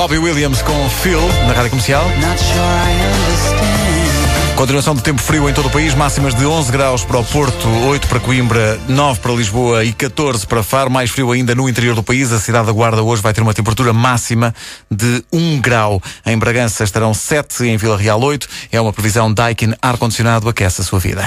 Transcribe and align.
Robbie 0.00 0.16
Williams 0.16 0.62
com 0.62 0.88
Phil 0.88 1.20
na 1.46 1.52
rádio 1.52 1.68
comercial. 1.68 2.02
Continuação 4.56 4.94
de 4.94 5.02
tempo 5.02 5.20
frio 5.20 5.46
em 5.46 5.52
todo 5.52 5.66
o 5.66 5.70
país, 5.70 5.94
máximas 5.94 6.34
de 6.34 6.46
11 6.46 6.72
graus 6.72 7.04
para 7.04 7.18
o 7.18 7.24
Porto, 7.24 7.68
8 7.68 8.08
para 8.08 8.18
Coimbra, 8.18 8.80
9 8.88 9.20
para 9.20 9.32
Lisboa 9.32 9.84
e 9.84 9.92
14 9.92 10.46
para 10.46 10.62
Faro. 10.62 10.90
Mais 10.90 11.10
frio 11.10 11.30
ainda 11.30 11.54
no 11.54 11.68
interior 11.68 11.94
do 11.94 12.02
país. 12.02 12.32
A 12.32 12.40
cidade 12.40 12.68
da 12.68 12.72
Guarda 12.72 13.02
hoje 13.02 13.20
vai 13.20 13.34
ter 13.34 13.42
uma 13.42 13.52
temperatura 13.52 13.92
máxima 13.92 14.54
de 14.90 15.22
1 15.30 15.60
grau. 15.60 16.02
Em 16.24 16.38
Bragança 16.38 16.82
estarão 16.82 17.12
7, 17.12 17.64
em 17.64 17.76
Vila 17.76 17.98
Real 17.98 18.22
8. 18.22 18.48
É 18.72 18.80
uma 18.80 18.94
previsão 18.94 19.30
Daikin 19.30 19.74
ar-condicionado 19.82 20.48
aquece 20.48 20.80
a 20.80 20.84
sua 20.84 20.98
vida. 20.98 21.26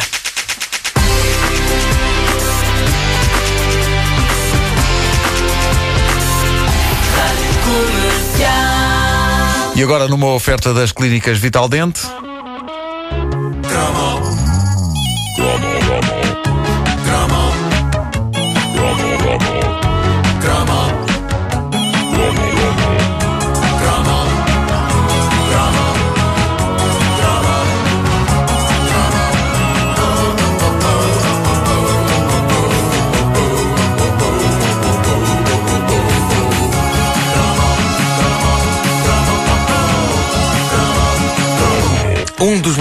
E 9.76 9.82
agora 9.82 10.08
numa 10.08 10.28
oferta 10.28 10.74
das 10.74 10.92
clínicas 10.92 11.40
Vital 11.40 11.68
Dente. 11.68 12.02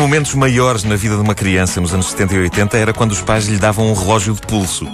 Momentos 0.03 0.34
maiores 0.34 0.83
na 0.83 0.97
vida 0.97 1.14
de 1.14 1.20
uma 1.20 1.33
criança 1.33 1.81
nos 1.81 1.95
anos 1.95 2.11
70 2.11 2.34
e 2.34 2.39
80 2.39 2.77
era 2.77 2.92
quando 2.92 3.12
os 3.12 3.22
pais 3.22 3.47
lhe 3.47 3.56
davam 3.56 3.86
um 3.86 3.95
relógio 3.95 4.34
de 4.34 4.41
pulso. 4.41 4.84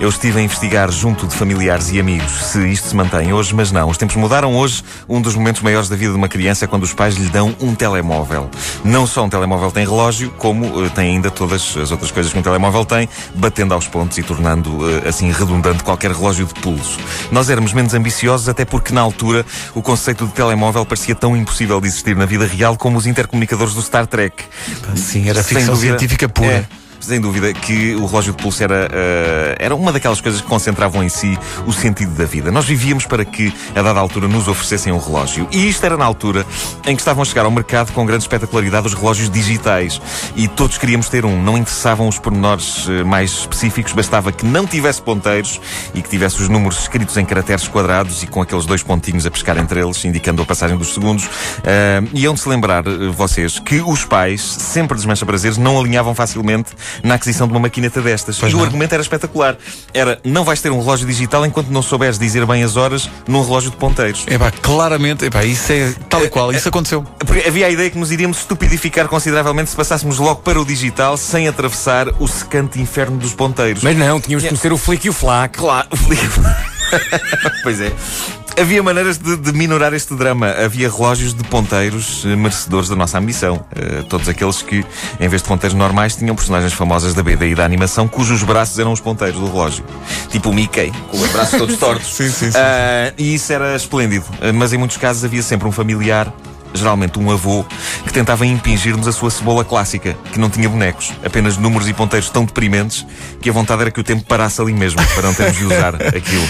Eu 0.00 0.08
estive 0.08 0.38
a 0.38 0.42
investigar 0.42 0.88
junto 0.92 1.26
de 1.26 1.34
familiares 1.34 1.90
e 1.90 1.98
amigos 1.98 2.30
se 2.46 2.68
isto 2.68 2.86
se 2.86 2.94
mantém 2.94 3.32
hoje, 3.32 3.52
mas 3.56 3.72
não. 3.72 3.88
Os 3.90 3.98
tempos 3.98 4.14
mudaram 4.14 4.54
hoje. 4.54 4.84
Um 5.08 5.20
dos 5.20 5.34
momentos 5.34 5.62
maiores 5.62 5.88
da 5.88 5.96
vida 5.96 6.12
de 6.12 6.16
uma 6.16 6.28
criança 6.28 6.64
é 6.64 6.68
quando 6.68 6.84
os 6.84 6.94
pais 6.94 7.16
lhe 7.16 7.28
dão 7.28 7.56
um 7.60 7.74
telemóvel. 7.74 8.48
Não 8.84 9.04
só 9.04 9.24
um 9.24 9.28
telemóvel 9.28 9.72
tem 9.72 9.84
relógio, 9.84 10.30
como 10.38 10.66
uh, 10.66 10.90
tem 10.90 11.16
ainda 11.16 11.28
todas 11.28 11.76
as 11.76 11.90
outras 11.90 12.12
coisas 12.12 12.32
que 12.32 12.38
um 12.38 12.42
telemóvel 12.42 12.84
tem, 12.84 13.08
batendo 13.34 13.74
aos 13.74 13.88
pontos 13.88 14.16
e 14.18 14.22
tornando 14.22 14.70
uh, 14.70 15.08
assim 15.08 15.32
redundante 15.32 15.82
qualquer 15.82 16.12
relógio 16.12 16.46
de 16.46 16.54
pulso. 16.54 17.00
Nós 17.32 17.50
éramos 17.50 17.72
menos 17.72 17.94
ambiciosos, 17.94 18.48
até 18.48 18.64
porque 18.64 18.94
na 18.94 19.00
altura 19.00 19.44
o 19.74 19.82
conceito 19.82 20.24
de 20.24 20.32
telemóvel 20.32 20.86
parecia 20.86 21.16
tão 21.16 21.36
impossível 21.36 21.80
de 21.80 21.88
existir 21.88 22.14
na 22.14 22.26
vida 22.26 22.46
real 22.46 22.76
como 22.76 22.96
os 22.96 23.08
intercomunicadores 23.08 23.74
do 23.74 23.82
Star 23.82 24.06
Trek. 24.06 24.51
Sim, 24.96 25.28
era 25.28 25.42
ficção 25.42 25.76
científica 25.76 26.28
pura. 26.28 26.48
É, 26.48 26.66
sem 27.02 27.20
dúvida 27.20 27.52
que 27.52 27.94
o 27.96 28.06
relógio 28.06 28.32
de 28.32 28.42
pulso 28.42 28.62
era, 28.62 28.88
eh, 28.92 29.56
era 29.58 29.74
uma 29.74 29.92
daquelas 29.92 30.20
coisas 30.20 30.40
que 30.40 30.46
concentravam 30.46 31.02
em 31.02 31.08
si 31.08 31.36
o 31.66 31.72
sentido 31.72 32.14
da 32.14 32.24
vida. 32.24 32.50
Nós 32.50 32.64
vivíamos 32.64 33.06
para 33.06 33.24
que, 33.24 33.52
a 33.74 33.82
dada 33.82 33.98
altura, 33.98 34.28
nos 34.28 34.46
oferecessem 34.46 34.92
um 34.92 34.98
relógio. 34.98 35.48
E 35.50 35.68
isto 35.68 35.84
era 35.84 35.96
na 35.96 36.04
altura 36.04 36.46
em 36.86 36.94
que 36.94 37.02
estavam 37.02 37.22
a 37.22 37.24
chegar 37.24 37.44
ao 37.44 37.50
mercado 37.50 37.92
com 37.92 38.06
grande 38.06 38.22
espetacularidade 38.22 38.86
os 38.86 38.94
relógios 38.94 39.28
digitais. 39.28 40.00
E 40.36 40.46
todos 40.46 40.78
queríamos 40.78 41.08
ter 41.08 41.24
um. 41.24 41.42
Não 41.42 41.58
interessavam 41.58 42.06
os 42.06 42.18
pormenores 42.18 42.86
eh, 42.88 43.02
mais 43.02 43.30
específicos, 43.30 43.92
bastava 43.92 44.30
que 44.30 44.46
não 44.46 44.66
tivesse 44.66 45.02
ponteiros 45.02 45.60
e 45.94 46.02
que 46.02 46.08
tivesse 46.08 46.40
os 46.40 46.48
números 46.48 46.82
escritos 46.82 47.16
em 47.16 47.24
caracteres 47.24 47.66
quadrados 47.66 48.22
e 48.22 48.26
com 48.26 48.40
aqueles 48.40 48.64
dois 48.64 48.82
pontinhos 48.82 49.26
a 49.26 49.30
pescar 49.30 49.58
entre 49.58 49.80
eles, 49.80 50.04
indicando 50.04 50.42
a 50.42 50.44
passagem 50.44 50.76
dos 50.76 50.94
segundos. 50.94 51.28
Eh, 51.64 52.02
e 52.14 52.26
hão 52.26 52.34
de 52.34 52.40
se 52.40 52.48
lembrar, 52.48 52.84
vocês, 53.14 53.58
que 53.58 53.80
os 53.80 54.04
pais, 54.04 54.40
sempre 54.40 54.96
desmancha 54.96 55.26
prazeres, 55.26 55.58
não 55.58 55.78
alinhavam 55.78 56.14
facilmente 56.14 56.70
na 57.02 57.14
aquisição 57.14 57.46
de 57.46 57.52
uma 57.52 57.60
maquineta 57.60 58.00
destas. 58.00 58.38
Pois 58.38 58.52
e 58.52 58.54
não. 58.54 58.62
o 58.62 58.64
argumento 58.64 58.92
era 58.92 59.02
espetacular. 59.02 59.56
Era, 59.92 60.18
não 60.24 60.44
vais 60.44 60.60
ter 60.60 60.70
um 60.70 60.80
relógio 60.80 61.06
digital 61.06 61.44
enquanto 61.46 61.68
não 61.68 61.82
souberes 61.82 62.18
dizer 62.18 62.44
bem 62.46 62.62
as 62.62 62.76
horas 62.76 63.08
num 63.26 63.42
relógio 63.42 63.70
de 63.70 63.76
ponteiros. 63.76 64.24
Epá, 64.26 64.50
claramente, 64.50 65.24
epá, 65.24 65.44
isso 65.44 65.72
é 65.72 65.94
tal 66.08 66.24
e 66.24 66.28
qual, 66.28 66.52
isso 66.52 66.68
aconteceu. 66.68 67.02
Porque 67.18 67.46
havia 67.46 67.66
a 67.66 67.70
ideia 67.70 67.90
que 67.90 67.98
nos 67.98 68.10
iríamos 68.10 68.38
estupidificar 68.38 69.08
consideravelmente 69.08 69.70
se 69.70 69.76
passássemos 69.76 70.18
logo 70.18 70.42
para 70.42 70.60
o 70.60 70.64
digital 70.64 71.16
sem 71.16 71.48
atravessar 71.48 72.08
o 72.20 72.28
secante 72.28 72.80
inferno 72.80 73.16
dos 73.16 73.34
ponteiros. 73.34 73.82
Mas 73.82 73.96
não, 73.96 74.20
tínhamos 74.20 74.42
de 74.42 74.48
conhecer 74.48 74.72
o 74.72 74.78
flick 74.78 75.06
e 75.06 75.10
o 75.10 75.12
flac. 75.12 75.58
Claro, 75.58 75.88
pois 77.62 77.80
é. 77.80 77.92
Havia 78.60 78.82
maneiras 78.82 79.18
de, 79.18 79.36
de 79.36 79.52
minorar 79.52 79.94
este 79.94 80.14
drama. 80.14 80.50
Havia 80.50 80.90
relógios 80.90 81.32
de 81.32 81.42
ponteiros 81.44 82.24
eh, 82.26 82.36
merecedores 82.36 82.88
da 82.88 82.94
nossa 82.94 83.18
ambição. 83.18 83.64
Eh, 83.74 84.02
todos 84.08 84.28
aqueles 84.28 84.60
que, 84.60 84.84
em 85.18 85.28
vez 85.28 85.42
de 85.42 85.48
ponteiros 85.48 85.76
normais, 85.76 86.16
tinham 86.16 86.34
personagens 86.34 86.72
famosas 86.72 87.14
da 87.14 87.22
BD 87.22 87.50
e 87.50 87.54
da 87.54 87.64
animação 87.64 88.06
cujos 88.06 88.42
braços 88.42 88.78
eram 88.78 88.92
os 88.92 89.00
ponteiros 89.00 89.40
do 89.40 89.46
relógio. 89.46 89.84
Tipo 90.30 90.50
o 90.50 90.54
Mickey, 90.54 90.92
com 91.10 91.16
os 91.16 91.30
braços 91.30 91.58
todos 91.58 91.76
tortos. 91.78 92.12
Sim, 92.14 92.28
sim, 92.28 92.50
sim. 92.50 92.58
Ah, 92.58 93.12
e 93.16 93.34
isso 93.34 93.52
era 93.52 93.74
esplêndido. 93.74 94.26
Ah, 94.40 94.52
mas 94.52 94.72
em 94.72 94.78
muitos 94.78 94.96
casos 94.96 95.24
havia 95.24 95.42
sempre 95.42 95.66
um 95.66 95.72
familiar 95.72 96.32
geralmente 96.74 97.18
um 97.18 97.30
avô, 97.30 97.64
que 98.04 98.12
tentava 98.12 98.46
impingir-nos 98.46 99.06
a 99.08 99.12
sua 99.12 99.30
cebola 99.30 99.64
clássica, 99.64 100.16
que 100.32 100.38
não 100.38 100.50
tinha 100.50 100.68
bonecos, 100.68 101.12
apenas 101.24 101.56
números 101.56 101.88
e 101.88 101.92
ponteiros 101.92 102.30
tão 102.30 102.44
deprimentes 102.44 103.06
que 103.40 103.50
a 103.50 103.52
vontade 103.52 103.82
era 103.82 103.90
que 103.90 104.00
o 104.00 104.04
tempo 104.04 104.24
parasse 104.24 104.60
ali 104.60 104.72
mesmo, 104.72 105.00
para 105.14 105.22
não 105.22 105.34
termos 105.34 105.56
de 105.56 105.64
usar 105.64 105.94
aquilo. 106.14 106.48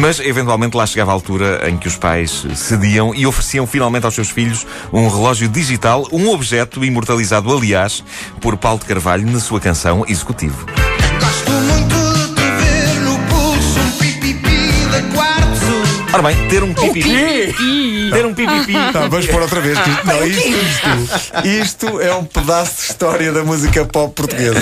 Mas, 0.00 0.20
eventualmente, 0.20 0.76
lá 0.76 0.86
chegava 0.86 1.10
a 1.10 1.14
altura 1.14 1.68
em 1.68 1.76
que 1.76 1.88
os 1.88 1.96
pais 1.96 2.46
cediam 2.54 3.14
e 3.14 3.26
ofereciam 3.26 3.66
finalmente 3.66 4.04
aos 4.04 4.14
seus 4.14 4.30
filhos 4.30 4.66
um 4.92 5.08
relógio 5.08 5.48
digital, 5.48 6.06
um 6.12 6.30
objeto 6.30 6.84
imortalizado, 6.84 7.54
aliás, 7.54 8.02
por 8.40 8.56
Paulo 8.56 8.78
de 8.78 8.86
Carvalho 8.86 9.26
na 9.30 9.40
sua 9.40 9.60
canção 9.60 10.04
Executivo. 10.08 10.66
Gosto 11.20 11.50
muito 11.50 11.94
de 12.18 12.34
te 12.34 12.40
ver 12.40 13.00
no 13.00 13.18
pulso, 13.28 13.80
um 13.80 13.90
pipipi 13.98 14.88
da 14.90 15.02
quartzo. 15.14 15.37
Ora 16.12 16.22
bem, 16.22 16.48
ter 16.48 16.62
um 16.62 16.72
pipipi. 16.72 17.54
Ter 18.10 18.26
um 18.26 18.34
pipipi. 18.34 18.72
Tá, 18.92 19.08
vamos 19.08 19.26
pôr 19.26 19.42
outra 19.42 19.60
vez. 19.60 19.78
que 19.78 20.06
não, 20.06 20.26
isto, 20.26 20.48
isto, 20.48 21.46
isto 21.46 22.00
é 22.00 22.14
um 22.14 22.24
pedaço 22.24 22.76
de 22.76 22.82
história 22.82 23.32
da 23.32 23.44
música 23.44 23.84
pop 23.84 24.14
portuguesa. 24.14 24.58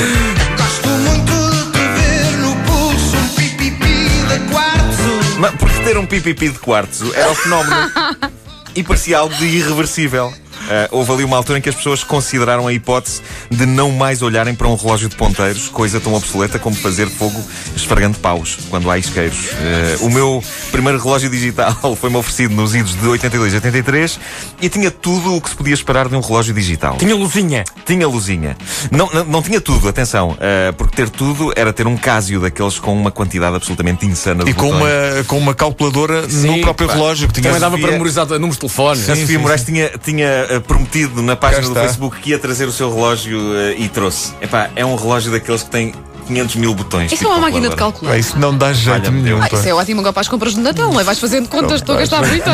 Gosto 0.57 0.89
muito 0.89 1.33
de 1.51 1.73
te 1.73 1.79
ver 1.79 2.37
no 2.39 2.57
pulso, 2.65 3.17
um 3.17 3.29
pipipi 3.29 4.09
da 4.29 4.53
quartzo. 4.53 5.39
Mas 5.39 5.55
porque 5.55 5.81
ter 5.85 5.97
um 5.97 6.07
pipipi 6.07 6.49
de 6.49 6.59
quartzo 6.59 7.13
era 7.15 7.31
o 7.31 7.35
fenómeno. 7.35 7.93
e 8.75 8.83
parecia 8.83 9.19
algo 9.19 9.35
de 9.37 9.47
irreversível. 9.47 10.33
Ah, 10.69 10.89
houve 10.91 11.13
ali 11.13 11.25
uma 11.25 11.37
altura 11.37 11.59
em 11.59 11.63
que 11.63 11.69
as 11.69 11.75
pessoas 11.75 12.03
consideraram 12.03 12.67
a 12.67 12.73
hipótese 12.73 13.21
de 13.51 13.67
não 13.67 13.91
mais 13.93 14.23
olharem 14.23 14.55
para 14.55 14.67
um 14.69 14.75
relógio 14.77 15.09
de 15.09 15.17
ponteiros, 15.17 15.69
coisa 15.69 16.01
tão 16.01 16.15
obsoleta 16.15 16.59
como 16.59 16.75
fazer 16.77 17.09
fogo 17.09 17.43
esfregando 17.77 18.19
paus 18.19 18.59
quando 18.71 18.91
há 18.91 18.99
isqueiros. 18.99 19.51
Ah, 19.53 20.05
o 20.05 20.11
meu 20.11 20.43
primeiro 20.71 20.99
relógio 21.03 21.31
digital 21.31 21.75
foi-me 22.01 22.17
oferecido 22.17 22.55
nos 22.55 22.75
idos 22.75 22.95
de 22.95 23.07
82 23.07 23.53
e 23.53 23.57
83 23.57 24.21
e 24.63 24.69
tinha 24.69 24.91
tudo 24.91 25.35
o 25.37 25.41
que 25.41 25.51
se 25.51 25.57
podia 25.57 25.75
esperar 25.75 26.09
de 26.09 26.15
um 26.17 26.21
relógio 26.21 26.55
digital. 26.55 26.97
Tinha 26.97 27.15
luzinha. 27.15 27.65
Tinha 27.85 28.07
luzinha. 28.09 28.57
Não, 28.91 29.09
não, 29.13 29.25
não 29.25 29.43
tinha 29.43 29.61
tudo, 29.61 29.89
atenção, 29.89 30.37
ah, 30.41 30.73
porque 30.77 30.97
ter 30.97 31.09
tudo 31.09 31.53
era 31.57 31.73
ter 31.73 31.87
um 31.87 31.97
Casio 31.97 32.41
daqueles 32.41 32.79
com 32.79 32.93
uma 32.95 33.11
quantidade 33.11 33.55
absolutamente 33.57 34.07
insana 34.07 34.45
de 34.45 34.51
E 34.51 34.55
com 34.55 34.71
uma, 34.71 34.89
com 35.27 35.39
uma 35.39 35.55
calculadora 35.55 36.23
no 36.23 36.29
Sim, 36.31 36.61
próprio 36.61 36.89
pá. 36.89 36.95
relógio 36.95 37.29
que 37.29 37.35
tinha. 37.35 37.45
Também 37.45 37.61
dava 37.61 37.73
Sofia- 37.73 37.87
para 37.87 37.93
memorizar 37.93 38.27
números 38.27 38.57
de 38.57 38.61
telefone. 38.61 39.01
A 39.01 39.05
Sofia 39.05 39.27
sim, 39.27 39.37
Moraes 39.39 39.63
tinha, 39.65 39.91
tinha 40.05 40.56
prometido 40.61 41.23
na 41.23 41.37
página 41.37 41.69
do. 41.69 41.75
Facebook 41.75 42.21
que 42.21 42.31
ia 42.31 42.39
trazer 42.39 42.67
o 42.67 42.73
seu 42.73 42.93
relógio 42.95 43.41
eh, 43.57 43.75
e 43.79 43.89
trouxe. 43.89 44.33
Epá, 44.41 44.71
é 44.77 44.85
um 44.85 44.95
relógio 44.97 45.31
daqueles 45.33 45.63
que 45.63 45.71
tem 45.71 45.95
500 46.27 46.57
mil 46.57 46.75
botões. 46.75 47.07
Isso 47.13 47.19
tipo 47.19 47.31
é 47.31 47.35
uma 47.35 47.43
máquina 47.43 47.69
de 47.69 47.77
calcular. 47.77 48.11
Pá, 48.13 48.19
isso 48.19 48.37
não 48.39 48.57
dá 48.57 48.73
jeito 48.73 49.13
nenhum. 49.13 49.41
Ah, 49.41 49.49
isso 49.53 49.69
é 49.69 49.73
ótimo 49.73 50.01
agora 50.01 50.13
para 50.13 50.23
as 50.23 50.29
compras 50.29 50.55
de 50.55 50.61
Natal, 50.61 50.91
não 50.93 51.01
é? 51.01 51.05
Vais 51.05 51.19
fazendo 51.21 51.49
contas, 51.49 51.81
estou 51.81 51.95
a 51.95 51.99
gastar 51.99 52.27
muito. 52.27 52.45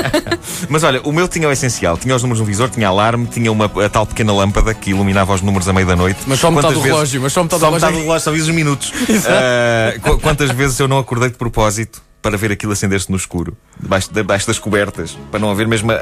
Mas 0.70 0.82
olha, 0.84 1.02
o 1.02 1.12
meu 1.12 1.28
tinha 1.28 1.46
o 1.48 1.52
essencial. 1.52 1.98
Tinha 1.98 2.16
os 2.16 2.22
números 2.22 2.40
no 2.40 2.46
visor, 2.46 2.70
tinha 2.70 2.88
alarme, 2.88 3.26
tinha 3.26 3.52
uma 3.52 3.66
a 3.84 3.88
tal 3.90 4.06
pequena 4.06 4.32
lâmpada 4.32 4.72
que 4.72 4.90
iluminava 4.90 5.34
os 5.34 5.42
números 5.42 5.68
à 5.68 5.72
meia 5.72 5.86
da 5.86 5.96
noite. 5.96 6.20
Mas 6.26 6.40
só 6.40 6.50
metade 6.50 6.68
Quantas 6.68 6.78
do 6.78 6.82
vezes- 6.82 6.94
relógio, 6.96 7.20
mas 7.22 7.32
só 7.32 7.42
metade 7.42 7.60
Só 7.60 7.66
do 7.68 7.72
metade 7.74 7.92
relógio. 7.92 8.04
do 8.04 8.08
relógio, 8.08 8.24
só 8.24 8.30
vis 8.32 8.42
os 8.48 8.54
minutos. 8.54 8.92
Qu- 10.02 10.18
quantas 10.18 10.50
vezes 10.50 10.78
eu 10.80 10.88
não 10.88 10.98
acordei 10.98 11.28
de 11.30 11.36
propósito 11.36 12.00
para 12.22 12.36
ver 12.36 12.52
aquilo 12.52 12.72
acender-se 12.72 13.10
no 13.10 13.16
escuro, 13.16 13.56
debaixo, 13.80 14.12
debaixo 14.12 14.46
das 14.46 14.58
cobertas, 14.58 15.16
para 15.30 15.40
não 15.40 15.50
haver 15.50 15.66
mesmo 15.66 15.90
a, 15.90 15.94
a- 15.94 15.98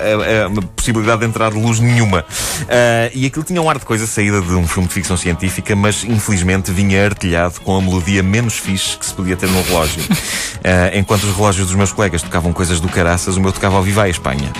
a- 0.46 0.62
possibilidade 0.74 1.20
de 1.20 1.26
entrar 1.26 1.52
luz 1.52 1.78
nenhuma. 1.78 2.24
Ah, 2.68 3.10
e 3.14 3.26
aquilo 3.26 3.44
tinha 3.44 3.60
um 3.62 3.70
ar 3.70 3.78
de 3.78 3.84
coisa 3.84 4.06
saída 4.06 4.40
de 4.40 4.52
um 4.52 4.66
filme 4.66 4.88
de 4.88 4.94
ficção 4.94 5.16
científica, 5.16 5.76
mas 5.76 6.02
infelizmente 6.04 6.72
vinha 6.72 7.04
artilhado 7.04 7.60
com 7.60 7.76
a 7.76 7.80
melodia 7.82 8.22
menos 8.22 8.58
fixe 8.58 8.96
que 8.96 9.06
se 9.06 9.14
podia 9.14 9.36
ter 9.36 9.48
no 9.48 9.62
relógio. 9.62 10.02
Ah, 10.64 10.90
enquanto 10.98 11.22
os 11.22 11.36
relógios 11.36 11.68
dos 11.68 11.76
meus 11.76 11.92
colegas 11.92 12.20
tocavam 12.20 12.52
coisas 12.52 12.80
do 12.80 12.88
caraças, 12.88 13.36
o 13.36 13.40
meu 13.40 13.52
tocava 13.52 13.76
ao 13.76 13.82
Viva 13.82 14.02
a 14.02 14.08
Espanha. 14.08 14.52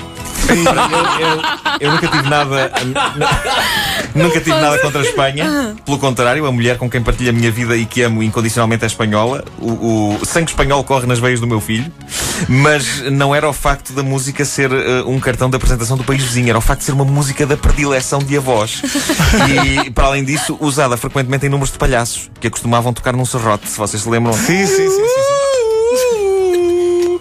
Ora, 0.69 0.88
eu, 1.20 1.28
eu- 1.28 1.42
eu 1.80 1.90
nunca 1.92 2.08
tive 2.08 2.28
nada. 2.28 2.72
Nunca 4.14 4.40
tive 4.40 4.50
nada 4.60 4.78
contra 4.78 5.00
a 5.00 5.04
Espanha. 5.04 5.76
Pelo 5.84 5.98
contrário, 5.98 6.46
a 6.46 6.52
mulher 6.52 6.78
com 6.78 6.88
quem 6.90 7.02
partilho 7.02 7.30
a 7.30 7.32
minha 7.32 7.50
vida 7.50 7.76
e 7.76 7.84
que 7.86 8.02
amo 8.02 8.22
incondicionalmente 8.22 8.84
é 8.84 8.86
espanhola. 8.86 9.44
O, 9.58 10.16
o 10.20 10.26
sangue 10.26 10.50
espanhol 10.50 10.82
corre 10.84 11.06
nas 11.06 11.19
veias 11.19 11.40
do 11.40 11.46
meu 11.46 11.60
filho. 11.60 11.92
Mas 12.48 13.02
não 13.10 13.34
era 13.34 13.48
o 13.48 13.52
facto 13.52 13.92
da 13.92 14.02
música 14.02 14.44
ser 14.44 14.70
eh, 14.72 15.02
um 15.06 15.19
cartão 15.19 15.50
de 15.50 15.56
apresentação 15.56 15.96
do 15.96 16.04
país 16.04 16.22
vizinho, 16.22 16.48
era 16.48 16.58
o 16.58 16.60
facto 16.60 16.80
de 16.80 16.86
ser 16.86 16.92
uma 16.92 17.04
música 17.04 17.44
da 17.44 17.56
predileção 17.56 18.20
de 18.20 18.36
avós. 18.36 18.80
E, 19.84 19.90
para 19.90 20.06
além 20.06 20.25
disso, 20.25 20.56
usada 20.60 20.96
frequentemente 20.96 21.46
em 21.46 21.48
números 21.48 21.72
de 21.72 21.78
palhaços, 21.78 22.30
que 22.40 22.46
acostumavam 22.46 22.92
tocar 22.92 23.12
num 23.12 23.25
serrote, 23.25 23.69
se 23.69 23.76
vocês 23.76 24.00
se 24.02 24.08
lembram. 24.08 24.32
Sim, 24.34 24.66
sim, 24.66 24.76
sim, 24.76 24.88
sim. 24.88 24.98
sim. 25.96 27.19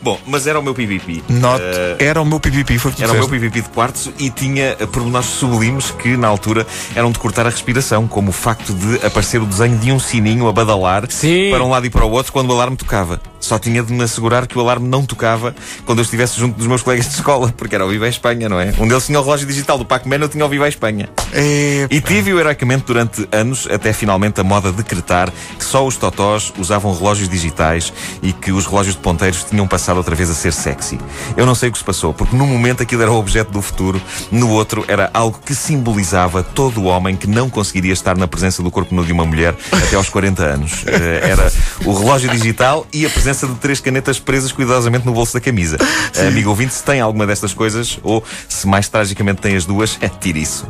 Bom, 0.00 0.18
mas 0.32 0.46
era 0.46 0.58
o 0.58 0.62
meu 0.62 0.74
PVP. 0.74 1.22
Note, 1.28 1.62
Eh, 1.62 1.96
era 2.00 2.20
o 2.20 2.24
meu 2.24 2.40
PPP, 2.40 2.78
foi 2.78 2.90
o 2.90 2.94
que 2.94 3.02
Era 3.02 3.12
o 3.12 3.16
meu. 3.16 3.28
PVP 3.28 3.60
de 3.60 3.68
quartzo 3.68 4.12
e 4.18 4.30
tinha 4.30 4.74
pormenores 4.90 5.28
sublimes 5.28 5.90
que, 5.90 6.16
na 6.16 6.26
altura, 6.26 6.66
eram 6.96 7.12
de 7.12 7.18
cortar 7.18 7.46
a 7.46 7.50
respiração, 7.50 8.08
como 8.08 8.30
o 8.30 8.32
facto 8.32 8.72
de 8.72 9.04
aparecer 9.06 9.40
o 9.42 9.46
desenho 9.46 9.76
de 9.76 9.92
um 9.92 9.98
sininho 10.00 10.48
a 10.48 10.52
badalar 10.52 11.04
Sim. 11.10 11.50
para 11.50 11.62
um 11.62 11.68
lado 11.68 11.86
e 11.86 11.90
para 11.90 12.04
o 12.06 12.10
outro 12.10 12.32
quando 12.32 12.48
o 12.48 12.52
alarme 12.54 12.76
tocava. 12.76 13.20
Só 13.42 13.58
tinha 13.58 13.82
de 13.82 13.92
me 13.92 14.02
assegurar 14.04 14.46
que 14.46 14.56
o 14.56 14.60
alarme 14.60 14.88
não 14.88 15.04
tocava 15.04 15.54
quando 15.84 15.98
eu 15.98 16.02
estivesse 16.04 16.38
junto 16.38 16.56
dos 16.56 16.66
meus 16.66 16.80
colegas 16.80 17.08
de 17.08 17.14
escola, 17.16 17.52
porque 17.56 17.74
era 17.74 17.84
o 17.84 17.88
Viva 17.88 18.06
a 18.06 18.08
Espanha, 18.08 18.48
não 18.48 18.58
é? 18.60 18.72
Um 18.78 18.86
deles 18.86 19.04
tinha 19.04 19.18
o 19.20 19.22
relógio 19.22 19.46
digital 19.46 19.76
do 19.76 19.84
Pac-Man, 19.84 20.16
eu 20.16 20.28
tinha 20.28 20.46
o 20.46 20.48
Viva 20.48 20.64
a 20.64 20.68
Espanha. 20.68 21.08
É, 21.32 21.86
E 21.90 22.00
tive-o 22.00 22.38
heroicamente 22.38 22.84
durante 22.86 23.28
anos, 23.32 23.66
até 23.70 23.92
finalmente 23.92 24.40
a 24.40 24.44
moda 24.44 24.70
decretar 24.70 25.30
que 25.58 25.64
só 25.64 25.84
os 25.84 25.96
totós 25.96 26.52
usavam 26.56 26.94
relógios 26.94 27.28
digitais 27.28 27.92
e 28.22 28.32
que 28.32 28.52
os 28.52 28.64
relógios 28.66 28.94
de 28.94 29.00
ponteiros 29.02 29.42
tinham 29.44 29.66
passado 29.66 29.96
outra 29.96 30.14
vez 30.14 30.30
a 30.30 30.34
ser 30.34 30.52
sexy. 30.52 30.98
Eu 31.36 31.44
não 31.44 31.54
sei 31.56 31.68
o 31.68 31.72
que 31.72 31.78
se 31.78 31.84
passou, 31.84 32.14
porque 32.14 32.36
num 32.36 32.46
momento 32.46 32.82
aquilo 32.82 33.02
era 33.02 33.10
o 33.10 33.18
objeto 33.18 33.50
do 33.50 33.60
futuro, 33.60 34.00
no 34.30 34.50
outro 34.50 34.84
era 34.86 35.10
algo 35.12 35.40
que 35.44 35.54
simbolizava 35.54 36.42
todo 36.44 36.80
o 36.80 36.84
homem 36.84 37.16
que 37.16 37.26
não 37.26 37.50
conseguiria 37.50 37.92
estar 37.92 38.16
na 38.16 38.28
presença 38.28 38.62
do 38.62 38.70
corpo 38.70 38.94
nu 38.94 39.04
de 39.04 39.12
uma 39.12 39.26
mulher 39.26 39.54
até 39.72 39.96
aos 39.96 40.08
40 40.08 40.42
anos. 40.44 40.84
Eh, 40.86 41.20
Era 41.32 41.50
o 41.84 41.92
relógio 41.98 42.30
digital 42.30 42.86
e 42.92 43.04
a 43.06 43.10
presença 43.10 43.31
de 43.40 43.54
três 43.54 43.80
canetas 43.80 44.18
presas 44.18 44.52
cuidadosamente 44.52 45.06
no 45.06 45.12
bolso 45.12 45.34
da 45.34 45.40
camisa. 45.40 45.78
Amigo 46.26 46.50
ouvinte, 46.50 46.74
se 46.74 46.82
tem 46.82 47.00
alguma 47.00 47.26
destas 47.26 47.52
coisas, 47.52 47.98
ou 48.02 48.22
se 48.48 48.66
mais 48.66 48.88
tragicamente 48.88 49.40
tem 49.40 49.56
as 49.56 49.64
duas, 49.64 49.98
tire 50.20 50.42
isso. 50.42 50.66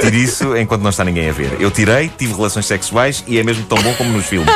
Tire 0.00 0.22
isso 0.22 0.56
enquanto 0.56 0.82
não 0.82 0.90
está 0.90 1.04
ninguém 1.04 1.28
a 1.28 1.32
ver. 1.32 1.56
Eu 1.60 1.70
tirei, 1.70 2.10
tive 2.16 2.32
relações 2.32 2.66
sexuais 2.66 3.22
e 3.26 3.38
é 3.38 3.42
mesmo 3.42 3.64
tão 3.64 3.80
bom 3.82 3.92
como 3.94 4.12
nos 4.12 4.26
filmes. 4.26 4.50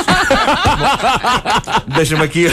Deixa-me 1.95 2.23
aqui 2.25 2.47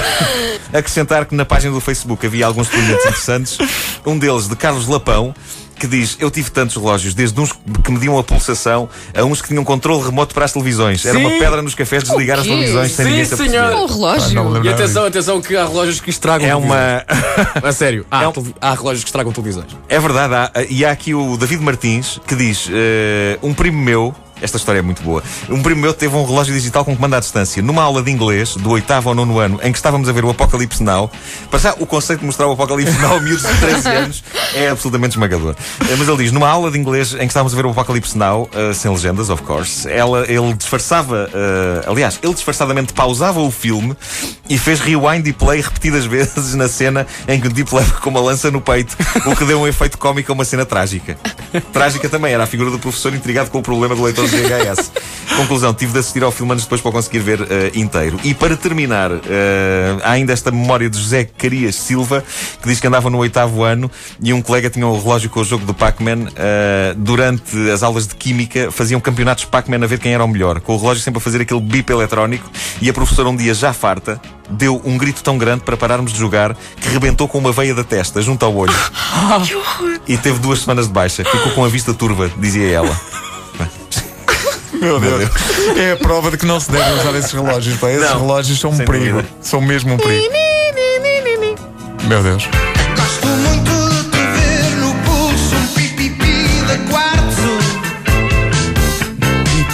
acrescentar 0.73 1.25
que 1.25 1.35
na 1.35 1.45
página 1.45 1.73
do 1.73 1.79
Facebook 1.79 2.25
havia 2.25 2.45
alguns 2.45 2.67
depoimentos 2.67 3.05
interessantes. 3.05 3.57
Um 4.05 4.17
deles 4.17 4.47
de 4.47 4.55
Carlos 4.55 4.87
Lapão. 4.87 5.33
Que 5.81 5.87
diz, 5.87 6.15
eu 6.19 6.29
tive 6.29 6.51
tantos 6.51 6.75
relógios, 6.75 7.15
desde 7.15 7.41
uns 7.41 7.51
que 7.83 7.91
mediam 7.91 8.15
a 8.19 8.23
pulsação 8.23 8.87
a 9.17 9.23
uns 9.23 9.41
que 9.41 9.47
tinham 9.47 9.63
controle 9.63 10.03
remoto 10.03 10.31
para 10.31 10.45
as 10.45 10.53
televisões. 10.53 11.03
Era 11.03 11.17
Sim. 11.17 11.25
uma 11.25 11.39
pedra 11.39 11.59
nos 11.63 11.73
cafés 11.73 12.03
desligar 12.03 12.37
as 12.37 12.45
televisões 12.45 12.91
sem 12.91 13.03
Sim, 13.05 13.11
ninguém 13.11 13.25
se 13.25 13.35
senhor. 13.35 13.73
Um 13.73 13.85
relógio. 13.87 14.43
lembro. 14.51 14.63
E 14.63 14.69
atenção, 14.69 15.05
atenção, 15.05 15.41
que 15.41 15.55
há 15.57 15.65
relógios 15.65 15.99
que 15.99 16.11
estragam 16.11 16.47
É 16.47 16.55
uma. 16.55 17.03
A 17.67 17.71
sério, 17.71 18.05
há, 18.11 18.23
É 18.23 18.27
um- 18.27 18.33
há 18.61 18.73
relógios 18.75 19.03
que 19.03 19.07
estragam 19.09 19.31
televisões. 19.33 19.75
É 19.89 19.99
verdade, 19.99 20.35
há, 20.35 20.51
e 20.69 20.85
há 20.85 20.91
aqui 20.91 21.15
o 21.15 21.35
David 21.35 21.63
Martins 21.63 22.19
que 22.27 22.35
diz: 22.35 22.69
eh, 22.71 23.39
Um 23.41 23.51
primo 23.51 23.79
meu, 23.81 24.13
esta 24.41 24.57
história 24.57 24.79
é 24.79 24.81
muito 24.81 25.01
boa, 25.01 25.23
um 25.49 25.61
primo 25.61 25.81
meu 25.81 25.93
teve 25.93 26.15
um 26.15 26.25
relógio 26.25 26.53
digital 26.53 26.83
com 26.83 26.95
comando 26.95 27.15
à 27.15 27.19
distância 27.19 27.61
numa 27.61 27.83
aula 27.83 28.01
de 28.01 28.11
inglês, 28.11 28.55
do 28.55 28.69
oitavo 28.71 29.09
ao 29.09 29.15
nono 29.15 29.39
ano, 29.39 29.59
em 29.63 29.71
que 29.71 29.77
estávamos 29.77 30.07
a 30.09 30.11
ver 30.11 30.23
o 30.25 30.29
Apocalipse 30.29 30.83
Now. 30.83 31.09
Para 31.49 31.59
já, 31.59 31.75
o 31.79 31.85
conceito 31.85 32.19
de 32.19 32.25
mostrar 32.25 32.47
o 32.47 32.51
Apocalipse 32.51 32.97
Now 32.99 33.17
a 33.17 33.19
miúdos 33.19 33.43
de 33.43 33.57
13 33.59 33.89
anos 33.89 34.23
é 34.53 34.69
absolutamente 34.69 35.15
esmagador. 35.15 35.55
Eh, 35.89 35.95
Mas 35.97 36.07
ele 36.07 36.17
diz: 36.17 36.31
Numa 36.31 36.47
aula 36.47 36.71
de 36.71 36.77
inglês 36.77 37.13
em 37.13 37.19
que 37.19 37.25
estávamos 37.25 37.53
a 37.53 37.55
ver 37.55 37.65
o 37.65 37.69
Apocalipse 37.71 38.17
Now, 38.17 38.49
eh, 38.53 38.73
sem 38.73 38.91
legendas, 38.91 39.29
of 39.29 39.43
course, 39.43 39.89
ela, 39.89 40.25
ele 40.27 40.53
disfarçava, 40.53 41.29
eh, 41.33 41.85
aliás, 41.87 42.19
ele 42.21 42.33
disfarçadamente 42.33 42.93
pausava 42.93 43.39
o 43.39 43.51
filme 43.51 43.95
e 44.49 44.57
fez 44.57 44.79
rewind 44.79 45.27
e 45.27 45.33
play 45.33 45.61
repetidas 45.61 46.05
vezes 46.11 46.55
na 46.55 46.67
cena 46.67 47.05
em 47.27 47.39
que 47.39 47.47
o 47.47 47.53
tipo 47.53 47.75
leva 47.75 47.99
com 47.99 48.09
uma 48.09 48.21
lança 48.21 48.51
no 48.51 48.61
peito, 48.61 48.95
o 49.25 49.35
que 49.35 49.45
deu 49.45 49.61
um 49.61 49.67
efeito 49.67 49.97
cómico 49.97 50.31
a 50.31 50.35
uma 50.35 50.45
cena 50.45 50.65
trágica. 50.65 51.17
Trágica 51.73 52.07
também 52.09 52.33
era 52.33 52.43
a 52.43 52.47
figura 52.47 52.69
do 52.69 52.79
professor 52.79 53.13
intrigado 53.13 53.49
com 53.49 53.59
o 53.59 53.61
problema 53.61 53.95
do 53.95 54.03
leitor 54.03 54.27
VHS. 54.31 54.91
Conclusão, 55.35 55.73
tive 55.73 55.93
de 55.93 55.99
assistir 55.99 56.23
ao 56.23 56.31
filme 56.31 56.51
anos 56.51 56.63
depois 56.63 56.81
para 56.81 56.91
conseguir 56.91 57.19
ver 57.19 57.41
eh, 57.49 57.71
inteiro. 57.73 58.19
E 58.23 58.33
para 58.33 58.55
terminar, 58.57 59.11
eh, 59.11 59.97
há 60.03 60.11
ainda 60.11 60.33
esta 60.33 60.51
memória 60.51 60.89
de 60.89 60.97
José 60.97 61.23
Carias 61.23 61.75
Silva, 61.75 62.23
que 62.61 62.67
diz 62.67 62.79
que 62.79 62.87
andava 62.87 63.09
no 63.09 63.17
oitavo 63.17 63.63
ano 63.63 63.89
e 64.21 64.33
um 64.33 64.41
colega 64.41 64.69
tinha 64.69 64.85
um 64.85 64.99
relógio 64.99 65.29
com 65.29 65.39
o 65.39 65.43
jogo 65.43 65.65
do 65.65 65.73
Pac-Man. 65.73 66.27
eh, 66.35 66.93
durante 66.97 67.57
as 67.71 67.81
aulas 67.81 68.07
de 68.07 68.15
Química 68.15 68.71
faziam 68.71 68.99
campeonatos 68.99 69.45
Pac-Man 69.45 69.83
a 69.83 69.87
ver 69.87 69.99
quem 69.99 70.13
era 70.13 70.23
o 70.23 70.27
melhor, 70.27 70.59
com 70.59 70.75
o 70.75 70.77
relógio 70.77 71.01
sempre 71.01 71.19
a 71.19 71.21
fazer 71.21 71.41
aquele 71.41 71.61
bip 71.61 71.91
eletrónico 71.91 72.49
e 72.81 72.89
a 72.89 72.93
professora 72.93 73.29
um 73.29 73.35
dia 73.35 73.53
já 73.53 73.73
farta 73.73 74.21
deu 74.51 74.81
um 74.83 74.97
grito 74.97 75.23
tão 75.23 75.37
grande 75.37 75.63
para 75.63 75.77
pararmos 75.77 76.11
de 76.11 76.19
jogar 76.19 76.55
que 76.79 76.89
rebentou 76.89 77.27
com 77.27 77.37
uma 77.37 77.51
veia 77.51 77.73
da 77.73 77.83
testa 77.83 78.21
junto 78.21 78.45
ao 78.45 78.55
olho. 78.55 78.73
E 80.07 80.17
teve 80.17 80.39
duas 80.39 80.59
semanas 80.59 80.87
de 80.87 80.93
baixa. 80.93 81.23
Ficou 81.23 81.51
com 81.53 81.63
a 81.63 81.67
vista 81.67 81.93
turva, 81.93 82.29
dizia 82.37 82.69
ela. 82.69 83.20
Meu 84.81 84.99
Deus. 84.99 85.29
É 85.77 85.91
a 85.91 85.97
prova 85.97 86.31
de 86.31 86.37
que 86.37 86.45
não 86.45 86.59
se 86.59 86.71
devem 86.71 86.93
usar 86.99 87.15
esses 87.15 87.31
relógios. 87.31 87.77
Pá. 87.77 87.89
Esses 87.91 88.09
Não, 88.09 88.19
relógios 88.21 88.59
são 88.59 88.71
um 88.71 88.75
sem 88.75 88.85
perigo. 88.85 89.17
dúvida. 89.17 89.29
São 89.41 89.61
mesmo 89.61 89.93
um 89.93 89.97
perigo. 89.97 90.27
Meu 92.07 92.23
Deus. 92.23 92.43
Gosto 92.95 93.27
muito 93.27 93.71
de 93.89 94.09
te 94.09 94.17
ver 94.17 94.75
no 94.77 94.93
pulso, 95.05 95.55
um 95.55 95.67
pipipi 95.67 96.25
de 96.67 96.77
quartzo. 96.91 97.59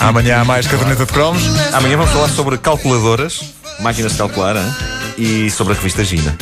Amanhã 0.01 0.41
há 0.41 0.45
mais 0.45 0.67
caderneta 0.67 1.05
de 1.05 1.11
cromos. 1.13 1.41
Amanhã 1.73 1.97
vamos 1.97 2.11
falar 2.11 2.27
sobre 2.29 2.57
calculadoras, 2.57 3.41
máquinas 3.79 4.11
de 4.11 4.17
calcular, 4.17 4.55
hein? 4.57 4.75
e 5.17 5.49
sobre 5.49 5.73
a 5.73 5.75
revista 5.77 6.03
Gina. 6.03 6.37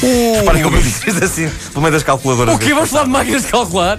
Reparem 0.00 0.62
como 0.62 0.76
eu 0.76 0.80
isto 0.80 1.24
assim, 1.24 1.50
pelo 1.70 1.82
meio 1.82 1.92
das 1.92 2.02
calculadoras. 2.02 2.54
O 2.54 2.58
quê? 2.58 2.72
Vamos 2.72 2.90
falar 2.90 3.04
de 3.04 3.10
máquinas 3.10 3.42
de 3.42 3.48
calcular? 3.48 3.98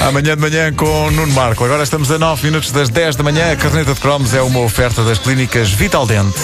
Amanhã 0.00 0.36
de 0.36 0.42
manhã 0.42 0.72
com 0.72 1.10
Nuno 1.10 1.32
Marco. 1.32 1.64
Agora 1.64 1.82
estamos 1.82 2.10
a 2.10 2.18
9 2.18 2.44
minutos 2.44 2.70
das 2.70 2.88
10 2.88 3.16
da 3.16 3.24
manhã. 3.24 3.52
A 3.52 3.56
caderneta 3.56 3.94
de 3.94 4.00
cromos 4.00 4.34
é 4.34 4.42
uma 4.42 4.60
oferta 4.60 5.02
das 5.02 5.18
clínicas 5.18 5.70
Vital 5.70 6.06
Dente. 6.06 6.38